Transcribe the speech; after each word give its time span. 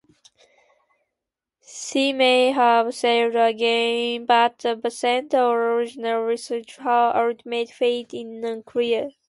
She 1.63 2.11
may 2.11 2.49
have 2.53 2.95
sailed 2.95 3.35
again 3.35 4.25
but 4.25 4.65
absent 4.65 5.31
original 5.35 6.23
research 6.23 6.77
her 6.77 7.11
ultimate 7.15 7.69
fate 7.69 8.11
is 8.11 8.43
unclear. 8.43 9.11